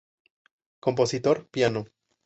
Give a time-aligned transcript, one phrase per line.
[0.79, 1.85] Compositor, piano.